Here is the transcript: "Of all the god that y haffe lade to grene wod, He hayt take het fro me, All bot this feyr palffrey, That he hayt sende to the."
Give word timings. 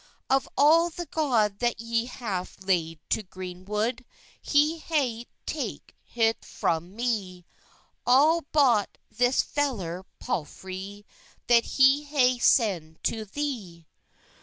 "Of 0.31 0.49
all 0.57 0.89
the 0.89 1.05
god 1.05 1.59
that 1.59 1.75
y 1.79 2.07
haffe 2.07 2.65
lade 2.65 2.99
to 3.11 3.21
grene 3.21 3.65
wod, 3.65 4.03
He 4.41 4.79
hayt 4.79 5.27
take 5.45 5.95
het 6.03 6.43
fro 6.43 6.79
me, 6.79 7.45
All 8.03 8.41
bot 8.51 8.97
this 9.15 9.43
feyr 9.43 10.03
palffrey, 10.19 11.05
That 11.45 11.65
he 11.77 12.05
hayt 12.05 12.41
sende 12.41 12.97
to 13.03 13.25
the." 13.25 13.85